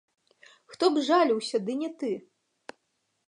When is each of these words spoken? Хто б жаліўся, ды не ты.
Хто 0.73 0.85
б 0.95 1.03
жаліўся, 1.09 1.57
ды 1.67 1.75
не 1.81 1.89
ты. 2.01 2.11